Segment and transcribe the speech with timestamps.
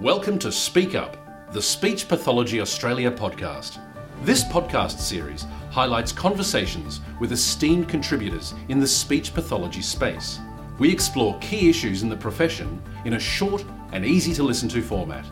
[0.00, 1.16] Welcome to Speak Up,
[1.54, 3.80] the Speech Pathology Australia podcast.
[4.24, 10.38] This podcast series highlights conversations with esteemed contributors in the speech pathology space.
[10.78, 14.82] We explore key issues in the profession in a short and easy to listen to
[14.82, 15.24] format.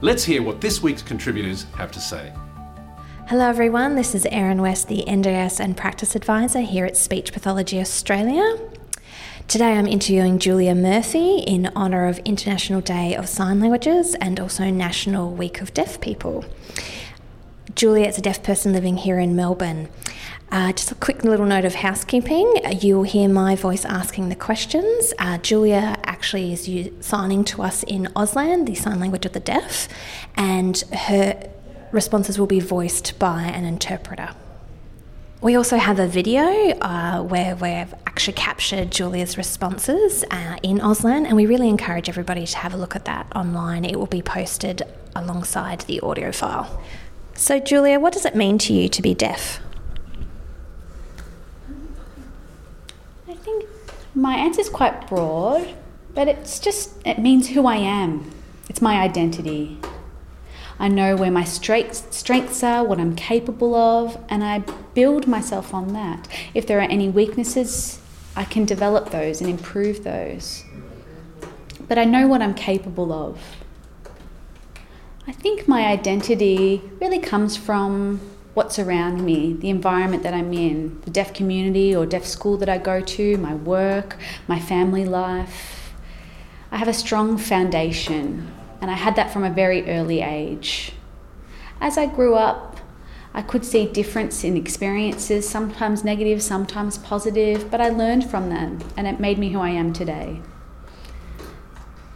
[0.00, 2.32] Let's hear what this week's contributors have to say.
[3.26, 3.94] Hello, everyone.
[3.94, 8.58] This is Erin West, the NDIS and Practice Advisor here at Speech Pathology Australia.
[9.48, 14.64] Today I'm interviewing Julia Murphy in honour of International Day of Sign Languages and also
[14.64, 16.44] National Week of Deaf People.
[17.74, 19.88] Julia is a deaf person living here in Melbourne.
[20.52, 22.56] Uh, just a quick little note of housekeeping.
[22.78, 25.14] You'll hear my voice asking the questions.
[25.18, 29.40] Uh, Julia actually is u- signing to us in Auslan, the sign language of the
[29.40, 29.88] deaf,
[30.36, 31.50] and her
[31.90, 34.34] responses will be voiced by an interpreter.
[35.40, 36.42] We also have a video
[36.80, 42.44] uh, where we've actually captured Julia's responses uh, in Auslan, and we really encourage everybody
[42.44, 43.84] to have a look at that online.
[43.84, 44.82] It will be posted
[45.14, 46.82] alongside the audio file.
[47.34, 49.60] So, Julia, what does it mean to you to be deaf?
[53.28, 53.64] I think
[54.16, 55.72] my answer is quite broad,
[56.16, 58.28] but it's just, it means who I am.
[58.68, 59.78] It's my identity.
[60.78, 64.60] I know where my strengths are, what I'm capable of, and I
[64.94, 66.28] build myself on that.
[66.54, 68.00] If there are any weaknesses,
[68.36, 70.64] I can develop those and improve those.
[71.88, 73.40] But I know what I'm capable of.
[75.26, 78.20] I think my identity really comes from
[78.54, 82.68] what's around me, the environment that I'm in, the deaf community or deaf school that
[82.68, 85.92] I go to, my work, my family life.
[86.70, 90.92] I have a strong foundation and I had that from a very early age.
[91.80, 92.76] As I grew up,
[93.34, 98.80] I could see difference in experiences, sometimes negative, sometimes positive, but I learned from them
[98.96, 100.40] and it made me who I am today.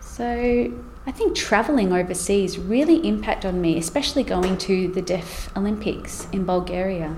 [0.00, 0.72] So
[1.06, 6.44] I think traveling overseas really impacted on me, especially going to the Deaf Olympics in
[6.44, 7.14] Bulgaria.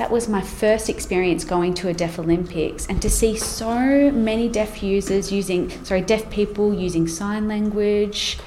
[0.00, 4.48] That was my first experience going to a Deaf Olympics and to see so many
[4.48, 8.38] deaf users using, sorry, deaf people using sign language.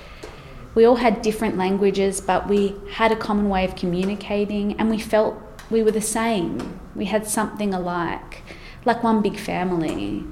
[0.74, 4.98] We all had different languages, but we had a common way of communicating and we
[4.98, 5.36] felt
[5.70, 6.80] we were the same.
[6.96, 8.42] We had something alike,
[8.84, 10.26] like one big family.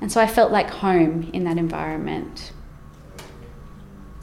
[0.00, 2.52] And so I felt like home in that environment.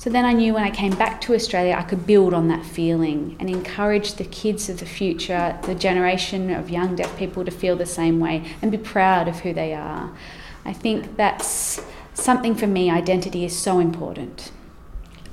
[0.06, 2.64] So then I knew when I came back to Australia, I could build on that
[2.64, 7.50] feeling and encourage the kids of the future, the generation of young deaf people, to
[7.50, 10.16] feel the same way and be proud of who they are.
[10.64, 11.82] I think that's
[12.14, 14.52] something for me, identity is so important.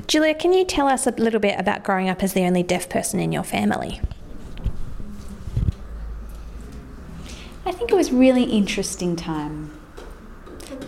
[0.07, 2.89] Julia, can you tell us a little bit about growing up as the only deaf
[2.89, 4.01] person in your family?
[7.67, 9.71] I think it was really interesting time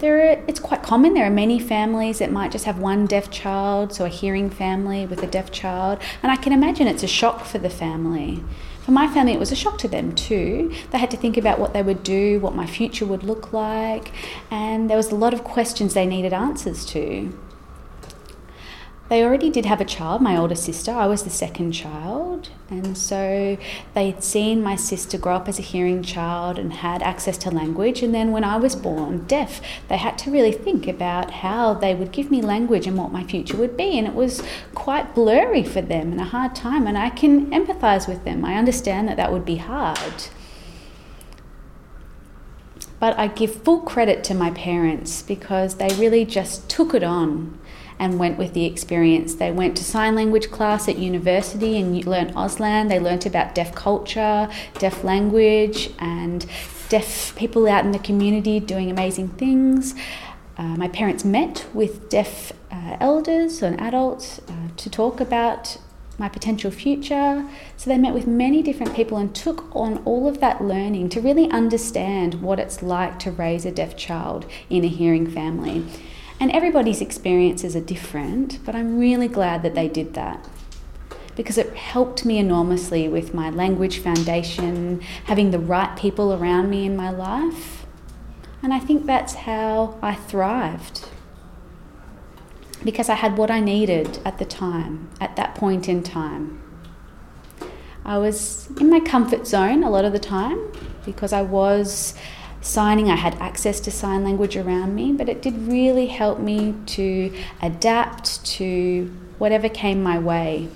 [0.00, 1.14] there are, it's quite common.
[1.14, 5.06] There are many families that might just have one deaf child, so a hearing family
[5.06, 6.00] with a deaf child.
[6.22, 8.42] And I can imagine it's a shock for the family.
[8.84, 10.70] For my family, it was a shock to them too.
[10.90, 14.12] They had to think about what they would do, what my future would look like,
[14.50, 17.32] and there was a lot of questions they needed answers to.
[19.14, 20.90] They already did have a child, my older sister.
[20.90, 22.48] I was the second child.
[22.68, 23.56] And so
[23.94, 28.02] they'd seen my sister grow up as a hearing child and had access to language.
[28.02, 31.94] And then when I was born deaf, they had to really think about how they
[31.94, 33.96] would give me language and what my future would be.
[33.96, 34.42] And it was
[34.74, 36.88] quite blurry for them and a hard time.
[36.88, 38.44] And I can empathize with them.
[38.44, 40.24] I understand that that would be hard.
[43.04, 47.58] But I give full credit to my parents because they really just took it on
[47.98, 49.34] and went with the experience.
[49.34, 52.88] They went to sign language class at university and learnt Auslan.
[52.88, 54.48] They learnt about deaf culture,
[54.78, 56.46] deaf language, and
[56.88, 59.94] deaf people out in the community doing amazing things.
[60.56, 65.76] Uh, my parents met with deaf uh, elders and adults uh, to talk about
[66.18, 67.46] my potential future.
[67.76, 71.20] So they met with many different people and took on all of that learning to
[71.20, 75.84] really understand what it's like to raise a deaf child in a hearing family.
[76.40, 80.46] And everybody's experiences are different, but I'm really glad that they did that
[81.36, 86.86] because it helped me enormously with my language foundation, having the right people around me
[86.86, 87.86] in my life.
[88.62, 91.08] And I think that's how I thrived
[92.84, 96.60] because I had what I needed at the time, at that point in time.
[98.04, 100.60] I was in my comfort zone a lot of the time
[101.06, 102.14] because I was
[102.60, 106.74] signing, I had access to sign language around me, but it did really help me
[106.86, 110.68] to adapt to whatever came my way.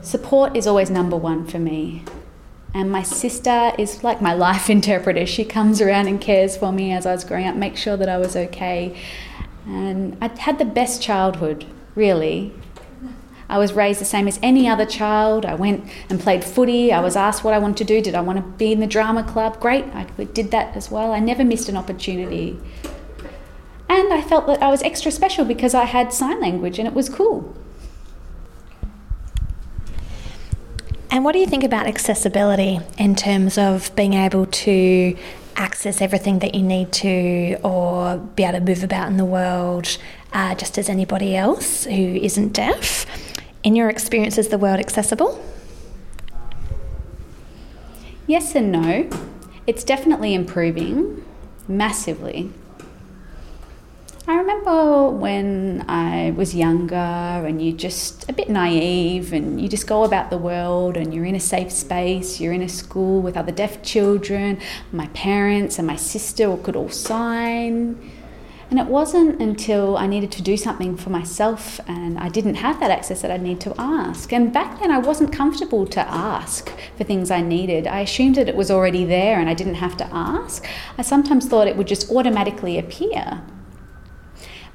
[0.00, 2.04] Support is always number one for me.
[2.74, 5.24] And my sister is like my life interpreter.
[5.24, 8.08] She comes around and cares for me as I was growing up, make sure that
[8.08, 9.00] I was okay.
[9.64, 12.52] And I had the best childhood, really.
[13.48, 15.46] I was raised the same as any other child.
[15.46, 16.92] I went and played footy.
[16.92, 18.00] I was asked what I wanted to do.
[18.00, 19.60] Did I want to be in the drama club?
[19.60, 21.12] Great, I did that as well.
[21.12, 22.58] I never missed an opportunity.
[23.88, 26.94] And I felt that I was extra special because I had sign language and it
[26.94, 27.54] was cool.
[31.14, 35.16] And what do you think about accessibility in terms of being able to
[35.54, 39.96] access everything that you need to or be able to move about in the world
[40.32, 43.06] uh, just as anybody else who isn't deaf?
[43.62, 45.40] In your experience, is the world accessible?
[48.26, 49.08] Yes and no.
[49.68, 51.24] It's definitely improving
[51.68, 52.50] massively.
[54.26, 59.86] I remember when I was younger and you're just a bit naive and you just
[59.86, 63.36] go about the world and you're in a safe space, you're in a school with
[63.36, 64.58] other deaf children,
[64.92, 68.00] my parents and my sister could all sign.
[68.70, 72.80] And it wasn't until I needed to do something for myself and I didn't have
[72.80, 74.32] that access that I need to ask.
[74.32, 77.86] And back then I wasn't comfortable to ask for things I needed.
[77.86, 80.66] I assumed that it was already there and I didn't have to ask.
[80.96, 83.42] I sometimes thought it would just automatically appear.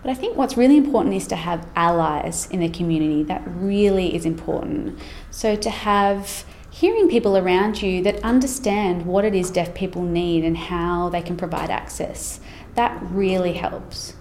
[0.02, 3.24] But I think what's really important is to have allies in the community.
[3.24, 4.98] That really is important.
[5.30, 10.46] So to have hearing people around you that understand what it is deaf people need
[10.46, 12.40] and how they can provide access,
[12.76, 14.14] that really helps.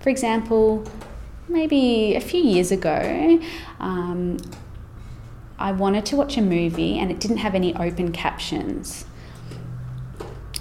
[0.00, 0.84] For example,
[1.48, 3.40] maybe a few years ago,
[3.80, 4.36] um,
[5.58, 9.06] I wanted to watch a movie and it didn't have any open captions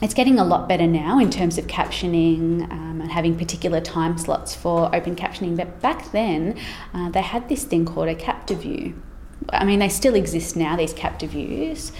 [0.01, 4.17] it's getting a lot better now in terms of captioning um, and having particular time
[4.17, 5.55] slots for open captioning.
[5.55, 6.57] But back then,
[6.93, 8.99] uh, they had this thing called a Captiview.
[9.49, 11.91] I mean, they still exist now, these Captiviews.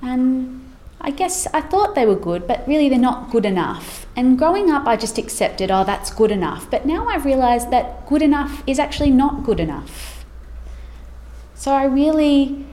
[0.00, 4.06] And I guess I thought they were good, but really they're not good enough.
[4.14, 6.70] And growing up, I just accepted, oh, that's good enough.
[6.70, 10.24] But now I realise that good enough is actually not good enough.
[11.56, 12.64] So I really,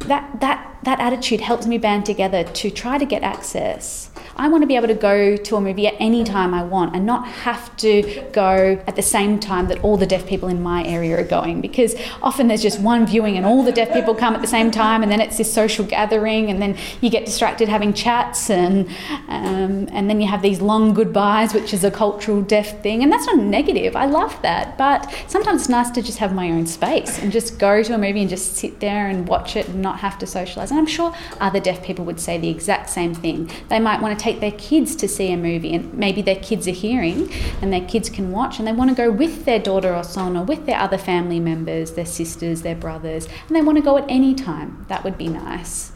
[0.00, 4.10] that, that that attitude helps me band together to try to get access.
[4.36, 6.94] I want to be able to go to a movie at any time I want
[6.94, 10.62] and not have to go at the same time that all the deaf people in
[10.62, 14.14] my area are going because often there's just one viewing and all the deaf people
[14.14, 17.26] come at the same time and then it's this social gathering and then you get
[17.26, 18.88] distracted having chats and
[19.28, 23.12] um, and then you have these long goodbyes which is a cultural deaf thing and
[23.12, 23.96] that's not negative.
[23.96, 24.78] I love that.
[24.78, 27.98] But sometimes it's nice to just have my own space and just go to a
[27.98, 30.70] movie and just sit there and watch it and not have to socialize.
[30.70, 33.50] And I'm sure other deaf people would say the exact same thing.
[33.68, 36.68] They might want to take their kids to see a movie and maybe their kids
[36.68, 39.94] are hearing and their kids can watch and they want to go with their daughter
[39.94, 43.76] or son or with their other family members, their sisters, their brothers, and they want
[43.78, 44.84] to go at any time.
[44.88, 45.92] That would be nice.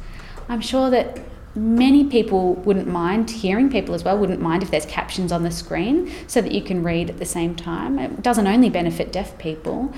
[0.49, 1.21] I'm sure that
[1.55, 5.51] many people wouldn't mind hearing people as well wouldn't mind if there's captions on the
[5.51, 9.39] screen so that you can read at the same time it doesn't only benefit deaf
[9.39, 9.95] people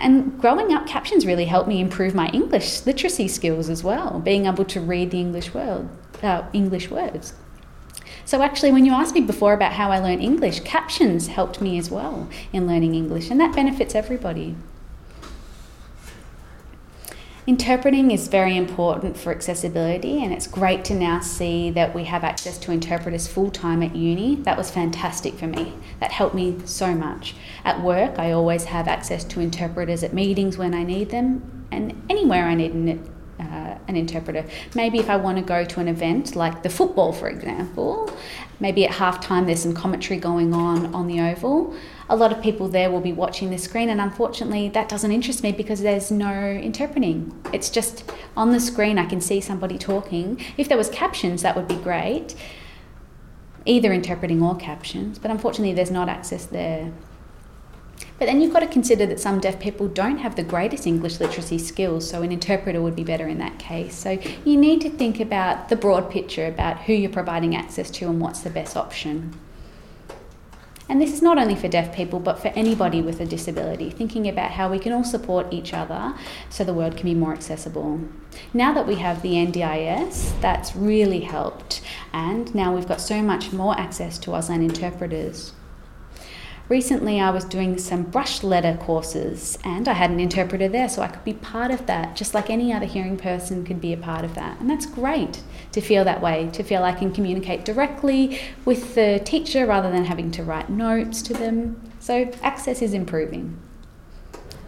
[0.00, 4.46] and growing up captions really helped me improve my english literacy skills as well being
[4.46, 7.34] able to read the english uh, english words
[8.28, 11.78] so, actually, when you asked me before about how I learned English, captions helped me
[11.78, 14.54] as well in learning English, and that benefits everybody.
[17.48, 22.22] Interpreting is very important for accessibility, and it's great to now see that we have
[22.22, 24.34] access to interpreters full time at uni.
[24.36, 25.72] That was fantastic for me.
[25.98, 27.34] That helped me so much.
[27.64, 32.04] At work, I always have access to interpreters at meetings when I need them, and
[32.10, 34.44] anywhere I need an uh, an interpreter.
[34.74, 38.10] Maybe if I want to go to an event like the football, for example,
[38.60, 41.74] maybe at halftime there's some commentary going on on the oval.
[42.08, 45.42] A lot of people there will be watching the screen, and unfortunately, that doesn't interest
[45.42, 47.38] me because there's no interpreting.
[47.52, 50.40] It's just on the screen, I can see somebody talking.
[50.56, 52.34] If there was captions, that would be great,
[53.66, 56.92] either interpreting or captions, but unfortunately, there's not access there.
[58.18, 61.20] But then you've got to consider that some deaf people don't have the greatest English
[61.20, 63.94] literacy skills, so an interpreter would be better in that case.
[63.94, 68.06] So you need to think about the broad picture about who you're providing access to
[68.06, 69.38] and what's the best option.
[70.88, 74.26] And this is not only for deaf people, but for anybody with a disability, thinking
[74.26, 76.14] about how we can all support each other
[76.48, 78.00] so the world can be more accessible.
[78.54, 81.82] Now that we have the NDIS, that's really helped,
[82.12, 85.52] and now we've got so much more access to Auslan interpreters.
[86.68, 91.00] Recently, I was doing some brush letter courses and I had an interpreter there, so
[91.00, 93.96] I could be part of that, just like any other hearing person could be a
[93.96, 94.60] part of that.
[94.60, 99.22] And that's great to feel that way, to feel I can communicate directly with the
[99.24, 101.80] teacher rather than having to write notes to them.
[102.00, 103.58] So, access is improving.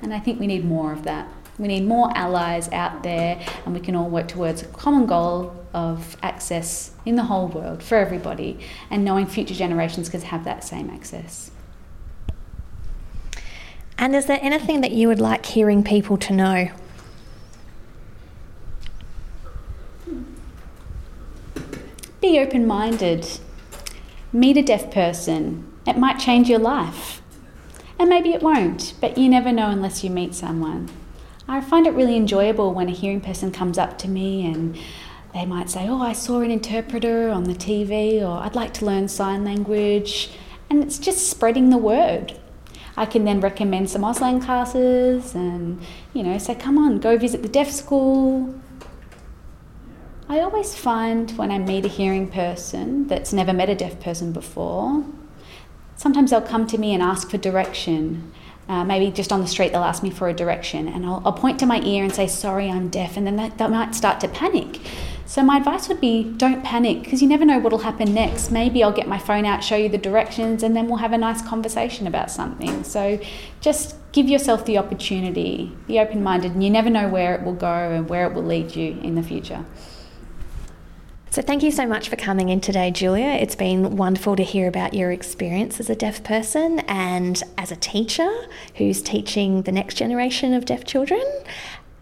[0.00, 1.28] And I think we need more of that.
[1.58, 5.54] We need more allies out there, and we can all work towards a common goal
[5.74, 10.64] of access in the whole world for everybody, and knowing future generations can have that
[10.64, 11.50] same access.
[14.00, 16.70] And is there anything that you would like hearing people to know?
[22.22, 23.28] Be open minded.
[24.32, 25.70] Meet a deaf person.
[25.86, 27.20] It might change your life.
[27.98, 30.88] And maybe it won't, but you never know unless you meet someone.
[31.46, 34.78] I find it really enjoyable when a hearing person comes up to me and
[35.34, 38.86] they might say, Oh, I saw an interpreter on the TV, or I'd like to
[38.86, 40.30] learn sign language.
[40.70, 42.39] And it's just spreading the word.
[42.96, 45.80] I can then recommend some Auslan classes and,
[46.12, 48.54] you know, say, Come on, go visit the deaf school.
[50.28, 54.32] I always find when I meet a hearing person that's never met a deaf person
[54.32, 55.04] before,
[55.96, 58.32] sometimes they'll come to me and ask for direction.
[58.68, 61.32] Uh, maybe just on the street, they'll ask me for a direction, and I'll, I'll
[61.32, 64.20] point to my ear and say, Sorry, I'm deaf, and then they, they might start
[64.20, 64.78] to panic.
[65.30, 68.50] So, my advice would be don't panic because you never know what will happen next.
[68.50, 71.18] Maybe I'll get my phone out, show you the directions, and then we'll have a
[71.18, 72.82] nice conversation about something.
[72.82, 73.20] So,
[73.60, 77.54] just give yourself the opportunity, be open minded, and you never know where it will
[77.54, 79.64] go and where it will lead you in the future.
[81.30, 83.28] So, thank you so much for coming in today, Julia.
[83.28, 87.76] It's been wonderful to hear about your experience as a deaf person and as a
[87.76, 88.32] teacher
[88.78, 91.22] who's teaching the next generation of deaf children.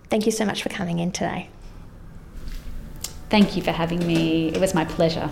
[0.08, 1.50] Thank you so much for coming in today.
[3.30, 4.48] Thank you for having me.
[4.48, 5.28] It was my pleasure.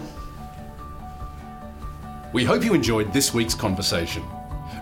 [2.33, 4.23] We hope you enjoyed this week's conversation.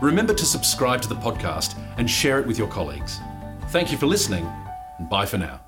[0.00, 3.20] Remember to subscribe to the podcast and share it with your colleagues.
[3.68, 4.44] Thank you for listening,
[4.98, 5.63] and bye for now.